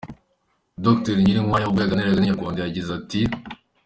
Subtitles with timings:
[0.85, 3.21] Dr Nyirinkwaya ubwo yaganiraga na Inyarwanda, yagize ati:.